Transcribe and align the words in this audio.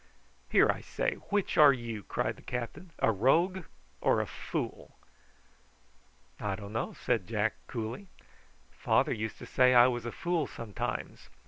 "Here, 0.49 0.67
I 0.67 0.81
say; 0.81 1.11
which 1.29 1.59
are 1.59 1.71
you?" 1.71 2.01
cried 2.01 2.35
the 2.35 2.41
captain; 2.41 2.89
"a 2.97 3.11
rogue 3.11 3.65
or 4.01 4.19
a 4.19 4.25
fool?" 4.25 4.97
"I 6.39 6.55
d'know," 6.55 6.93
said 6.99 7.27
Jack 7.27 7.53
coolly. 7.67 8.07
"Father 8.71 9.13
used 9.13 9.37
to 9.37 9.45
say 9.45 9.75
I 9.75 9.85
was 9.85 10.07
a 10.07 10.11
fool 10.11 10.47
sometimes. 10.47 11.29